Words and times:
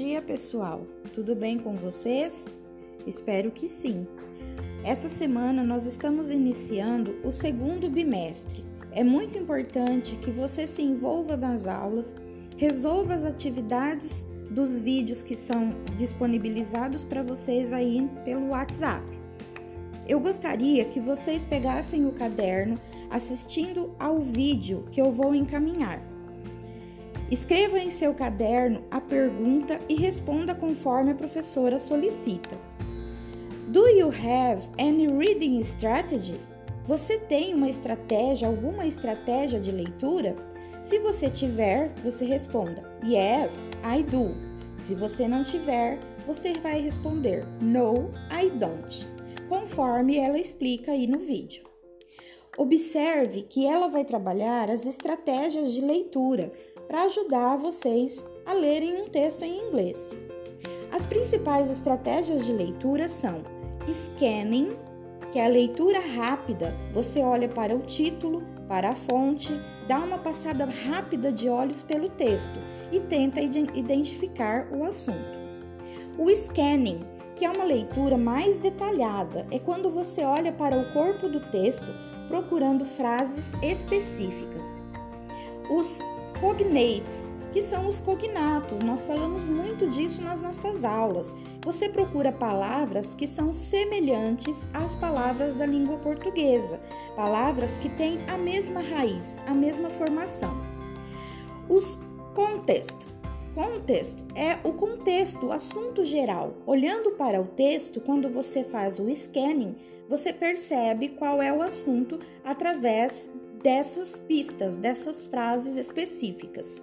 dia, 0.00 0.22
pessoal! 0.22 0.80
Tudo 1.12 1.36
bem 1.36 1.58
com 1.58 1.76
vocês? 1.76 2.48
Espero 3.06 3.50
que 3.50 3.68
sim. 3.68 4.06
Essa 4.82 5.10
semana 5.10 5.62
nós 5.62 5.84
estamos 5.84 6.30
iniciando 6.30 7.16
o 7.22 7.30
segundo 7.30 7.90
bimestre. 7.90 8.64
É 8.92 9.04
muito 9.04 9.36
importante 9.36 10.16
que 10.16 10.30
você 10.30 10.66
se 10.66 10.80
envolva 10.80 11.36
nas 11.36 11.66
aulas, 11.66 12.16
resolva 12.56 13.12
as 13.12 13.26
atividades 13.26 14.26
dos 14.50 14.80
vídeos 14.80 15.22
que 15.22 15.36
são 15.36 15.74
disponibilizados 15.98 17.04
para 17.04 17.22
vocês 17.22 17.70
aí 17.70 18.08
pelo 18.24 18.48
WhatsApp. 18.48 19.04
Eu 20.08 20.18
gostaria 20.18 20.86
que 20.86 20.98
vocês 20.98 21.44
pegassem 21.44 22.06
o 22.06 22.12
caderno 22.12 22.80
assistindo 23.10 23.94
ao 23.98 24.18
vídeo 24.18 24.86
que 24.90 24.98
eu 25.02 25.12
vou 25.12 25.34
encaminhar. 25.34 26.09
Escreva 27.30 27.78
em 27.78 27.90
seu 27.90 28.12
caderno 28.12 28.82
a 28.90 29.00
pergunta 29.00 29.80
e 29.88 29.94
responda 29.94 30.52
conforme 30.52 31.12
a 31.12 31.14
professora 31.14 31.78
solicita. 31.78 32.58
Do 33.68 33.86
you 33.86 34.08
have 34.08 34.68
any 34.78 35.06
reading 35.06 35.60
strategy? 35.60 36.40
Você 36.88 37.18
tem 37.18 37.54
uma 37.54 37.68
estratégia, 37.68 38.48
alguma 38.48 38.84
estratégia 38.84 39.60
de 39.60 39.70
leitura? 39.70 40.34
Se 40.82 40.98
você 40.98 41.30
tiver, 41.30 41.92
você 42.02 42.24
responda 42.24 42.82
Yes, 43.04 43.70
I 43.84 44.02
do. 44.02 44.34
Se 44.74 44.96
você 44.96 45.28
não 45.28 45.44
tiver, 45.44 46.00
você 46.26 46.54
vai 46.54 46.80
responder 46.80 47.46
No, 47.60 48.10
I 48.28 48.50
don't, 48.50 49.06
conforme 49.48 50.18
ela 50.18 50.38
explica 50.38 50.90
aí 50.90 51.06
no 51.06 51.20
vídeo. 51.20 51.69
Observe 52.58 53.42
que 53.42 53.64
ela 53.64 53.86
vai 53.86 54.04
trabalhar 54.04 54.68
as 54.68 54.84
estratégias 54.84 55.72
de 55.72 55.80
leitura 55.80 56.52
para 56.88 57.04
ajudar 57.04 57.56
vocês 57.56 58.24
a 58.44 58.52
lerem 58.52 59.02
um 59.02 59.08
texto 59.08 59.44
em 59.44 59.68
inglês. 59.68 60.14
As 60.90 61.04
principais 61.04 61.70
estratégias 61.70 62.44
de 62.44 62.52
leitura 62.52 63.06
são 63.06 63.44
scanning, 63.88 64.76
que 65.32 65.38
é 65.38 65.44
a 65.44 65.48
leitura 65.48 66.00
rápida. 66.00 66.74
Você 66.92 67.20
olha 67.20 67.48
para 67.48 67.74
o 67.74 67.82
título, 67.82 68.42
para 68.66 68.90
a 68.90 68.96
fonte, 68.96 69.52
dá 69.86 70.00
uma 70.00 70.18
passada 70.18 70.64
rápida 70.64 71.30
de 71.30 71.48
olhos 71.48 71.82
pelo 71.82 72.08
texto 72.10 72.58
e 72.90 72.98
tenta 72.98 73.40
identificar 73.40 74.68
o 74.72 74.84
assunto. 74.84 75.38
O 76.18 76.28
scanning, 76.34 77.00
que 77.36 77.44
é 77.44 77.50
uma 77.50 77.64
leitura 77.64 78.18
mais 78.18 78.58
detalhada, 78.58 79.46
é 79.52 79.58
quando 79.58 79.88
você 79.88 80.22
olha 80.24 80.52
para 80.52 80.76
o 80.76 80.92
corpo 80.92 81.28
do 81.28 81.40
texto 81.50 82.09
procurando 82.30 82.84
frases 82.84 83.54
específicas. 83.60 84.80
Os 85.68 85.98
cognates, 86.40 87.28
que 87.52 87.60
são 87.60 87.88
os 87.88 87.98
cognatos. 87.98 88.80
Nós 88.80 89.04
falamos 89.04 89.48
muito 89.48 89.88
disso 89.88 90.22
nas 90.22 90.40
nossas 90.40 90.84
aulas. 90.84 91.34
Você 91.64 91.88
procura 91.88 92.30
palavras 92.30 93.14
que 93.16 93.26
são 93.26 93.52
semelhantes 93.52 94.68
às 94.72 94.94
palavras 94.94 95.54
da 95.54 95.66
língua 95.66 95.98
portuguesa, 95.98 96.80
palavras 97.16 97.76
que 97.78 97.88
têm 97.88 98.20
a 98.28 98.38
mesma 98.38 98.80
raiz, 98.80 99.36
a 99.48 99.52
mesma 99.52 99.90
formação. 99.90 100.54
Os 101.68 101.98
contest. 102.34 102.96
Contest 103.54 104.18
é 104.36 104.58
o 104.66 104.72
contexto, 104.74 105.46
o 105.46 105.52
assunto 105.52 106.04
geral. 106.04 106.54
Olhando 106.66 107.12
para 107.12 107.40
o 107.40 107.46
texto, 107.46 108.00
quando 108.00 108.28
você 108.28 108.62
faz 108.62 108.98
o 109.00 109.10
scanning, 109.10 109.74
você 110.08 110.32
percebe 110.32 111.10
qual 111.10 111.42
é 111.42 111.52
o 111.52 111.60
assunto 111.60 112.20
através 112.44 113.30
dessas 113.62 114.18
pistas, 114.18 114.76
dessas 114.76 115.26
frases 115.26 115.76
específicas. 115.76 116.82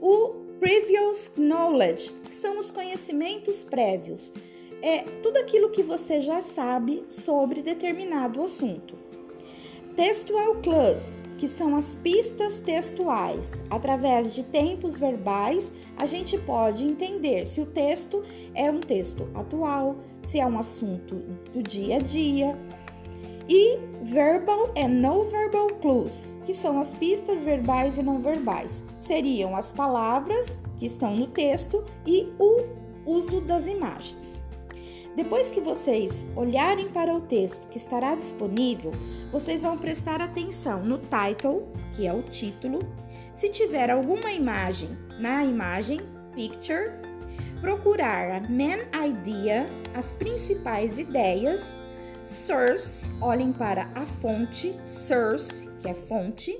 O 0.00 0.42
previous 0.58 1.30
knowledge, 1.36 2.12
são 2.30 2.58
os 2.58 2.70
conhecimentos 2.70 3.62
prévios, 3.62 4.32
é 4.80 4.98
tudo 5.22 5.36
aquilo 5.36 5.70
que 5.70 5.82
você 5.82 6.20
já 6.20 6.42
sabe 6.42 7.04
sobre 7.08 7.62
determinado 7.62 8.42
assunto. 8.42 9.11
Textual 9.96 10.54
clues, 10.62 11.20
que 11.36 11.46
são 11.46 11.76
as 11.76 11.94
pistas 11.96 12.60
textuais. 12.60 13.62
Através 13.68 14.34
de 14.34 14.42
tempos 14.42 14.96
verbais, 14.96 15.70
a 15.98 16.06
gente 16.06 16.38
pode 16.38 16.82
entender 16.82 17.46
se 17.46 17.60
o 17.60 17.66
texto 17.66 18.22
é 18.54 18.70
um 18.70 18.80
texto 18.80 19.28
atual, 19.34 19.96
se 20.22 20.40
é 20.40 20.46
um 20.46 20.58
assunto 20.58 21.16
do 21.52 21.62
dia 21.62 21.96
a 21.96 21.98
dia, 21.98 22.58
e 23.46 23.78
verbal 24.02 24.72
and 24.78 24.88
no 24.88 25.24
verbal 25.24 25.66
clues, 25.82 26.38
que 26.46 26.54
são 26.54 26.80
as 26.80 26.94
pistas 26.94 27.42
verbais 27.42 27.98
e 27.98 28.02
não 28.02 28.18
verbais. 28.18 28.82
Seriam 28.96 29.54
as 29.54 29.72
palavras 29.72 30.58
que 30.78 30.86
estão 30.86 31.14
no 31.14 31.26
texto 31.26 31.84
e 32.06 32.32
o 32.38 32.62
uso 33.04 33.42
das 33.42 33.66
imagens. 33.66 34.40
Depois 35.14 35.50
que 35.50 35.60
vocês 35.60 36.26
olharem 36.34 36.88
para 36.88 37.14
o 37.14 37.20
texto 37.20 37.68
que 37.68 37.76
estará 37.76 38.14
disponível, 38.14 38.92
vocês 39.30 39.62
vão 39.62 39.76
prestar 39.76 40.22
atenção 40.22 40.82
no 40.82 40.98
title, 40.98 41.68
que 41.94 42.06
é 42.06 42.12
o 42.12 42.22
título. 42.22 42.78
Se 43.34 43.50
tiver 43.50 43.90
alguma 43.90 44.32
imagem 44.32 44.90
na 45.18 45.44
imagem, 45.44 46.00
picture, 46.34 46.92
procurar 47.60 48.30
a 48.30 48.40
main 48.48 48.80
idea, 49.06 49.66
as 49.94 50.14
principais 50.14 50.98
ideias 50.98 51.76
source, 52.24 53.06
olhem 53.20 53.52
para 53.52 53.90
a 53.94 54.06
fonte, 54.06 54.78
source, 54.86 55.68
que 55.80 55.88
é 55.88 55.94
fonte, 55.94 56.56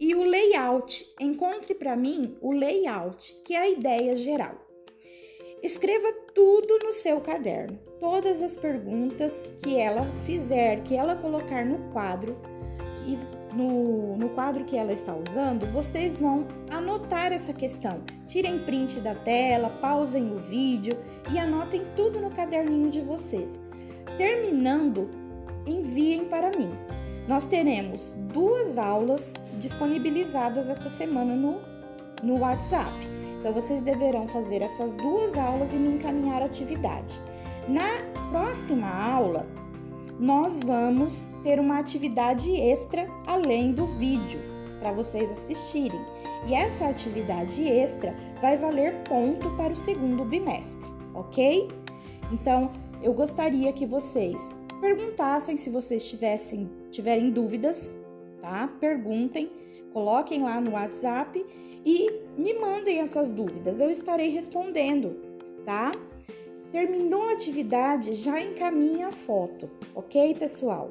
e 0.00 0.14
o 0.14 0.22
layout. 0.22 1.04
Encontre 1.20 1.74
para 1.74 1.96
mim 1.96 2.36
o 2.40 2.52
layout, 2.52 3.34
que 3.44 3.54
é 3.54 3.58
a 3.58 3.68
ideia 3.68 4.16
geral. 4.16 4.67
Escreva 5.62 6.12
tudo 6.34 6.78
no 6.84 6.92
seu 6.92 7.20
caderno, 7.20 7.78
todas 7.98 8.40
as 8.42 8.56
perguntas 8.56 9.48
que 9.62 9.76
ela 9.76 10.04
fizer, 10.24 10.82
que 10.82 10.94
ela 10.94 11.16
colocar 11.16 11.64
no 11.64 11.78
quadro, 11.92 12.36
que 12.96 13.18
no, 13.56 14.16
no 14.16 14.28
quadro 14.30 14.64
que 14.64 14.76
ela 14.76 14.92
está 14.92 15.14
usando, 15.14 15.66
vocês 15.72 16.20
vão 16.20 16.46
anotar 16.70 17.32
essa 17.32 17.52
questão. 17.52 18.02
Tirem 18.28 18.60
print 18.60 19.00
da 19.00 19.16
tela, 19.16 19.68
pausem 19.68 20.30
o 20.32 20.38
vídeo 20.38 20.96
e 21.32 21.38
anotem 21.38 21.82
tudo 21.96 22.20
no 22.20 22.30
caderninho 22.30 22.88
de 22.88 23.00
vocês. 23.00 23.62
Terminando, 24.16 25.10
enviem 25.66 26.26
para 26.26 26.56
mim. 26.56 26.70
Nós 27.26 27.44
teremos 27.44 28.14
duas 28.32 28.78
aulas 28.78 29.34
disponibilizadas 29.58 30.68
esta 30.68 30.88
semana 30.88 31.34
no, 31.34 31.60
no 32.22 32.40
WhatsApp. 32.40 32.92
Então, 33.38 33.52
vocês 33.52 33.82
deverão 33.82 34.26
fazer 34.28 34.62
essas 34.62 34.96
duas 34.96 35.36
aulas 35.38 35.72
e 35.72 35.76
me 35.76 35.94
encaminhar 35.94 36.42
a 36.42 36.46
atividade. 36.46 37.20
Na 37.68 37.98
próxima 38.30 38.88
aula, 38.88 39.46
nós 40.18 40.60
vamos 40.60 41.30
ter 41.42 41.60
uma 41.60 41.78
atividade 41.78 42.50
extra 42.50 43.06
além 43.26 43.72
do 43.72 43.86
vídeo 43.86 44.40
para 44.80 44.92
vocês 44.92 45.30
assistirem. 45.30 46.00
E 46.46 46.54
essa 46.54 46.86
atividade 46.86 47.62
extra 47.62 48.14
vai 48.40 48.56
valer 48.56 48.94
ponto 49.04 49.50
para 49.56 49.72
o 49.72 49.76
segundo 49.76 50.24
bimestre, 50.24 50.88
ok? 51.14 51.68
Então, 52.32 52.72
eu 53.02 53.12
gostaria 53.12 53.72
que 53.72 53.86
vocês 53.86 54.56
perguntassem 54.80 55.56
se 55.56 55.70
vocês 55.70 56.08
tivessem, 56.08 56.70
tiverem 56.90 57.30
dúvidas, 57.30 57.94
tá? 58.40 58.68
Perguntem, 58.80 59.50
coloquem 59.92 60.42
lá 60.42 60.60
no 60.60 60.72
WhatsApp 60.72 61.44
e 61.84 62.10
me 62.36 62.54
mandem 62.54 63.00
essas 63.00 63.30
dúvidas. 63.30 63.80
Eu 63.80 63.90
estarei 63.90 64.28
respondendo, 64.28 65.16
tá? 65.64 65.92
Terminou 66.70 67.28
a 67.28 67.32
atividade, 67.32 68.12
já 68.12 68.40
encaminha 68.40 69.08
a 69.08 69.12
foto, 69.12 69.70
ok, 69.94 70.34
pessoal? 70.34 70.90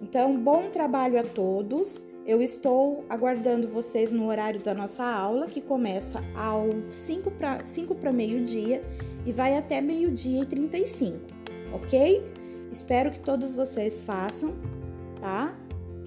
Então, 0.00 0.36
bom 0.36 0.70
trabalho 0.70 1.20
a 1.20 1.22
todos. 1.22 2.04
Eu 2.26 2.42
estou 2.42 3.04
aguardando 3.08 3.66
vocês 3.66 4.12
no 4.12 4.28
horário 4.28 4.60
da 4.60 4.74
nossa 4.74 5.04
aula, 5.04 5.46
que 5.46 5.60
começa 5.60 6.22
ao 6.34 6.68
5 6.90 7.30
para 7.32 7.64
5 7.64 7.94
para 7.94 8.12
meio-dia 8.12 8.82
e 9.24 9.32
vai 9.32 9.56
até 9.56 9.80
meio-dia 9.80 10.42
e 10.42 10.46
35 10.46 11.38
ok? 11.72 12.22
Espero 12.70 13.10
que 13.10 13.20
todos 13.20 13.54
vocês 13.54 14.04
façam, 14.04 14.54
tá? 15.20 15.54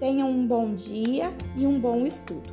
Tenham 0.01 0.31
um 0.31 0.47
bom 0.47 0.73
dia 0.73 1.31
e 1.55 1.67
um 1.67 1.79
bom 1.79 2.07
estudo. 2.07 2.51